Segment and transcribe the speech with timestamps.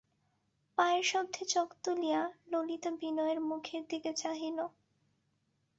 [0.77, 4.57] পায়ের শব্দে চোখ তুলিয়া ললিতা বিনয়ের মুখের দিকে চাহিল।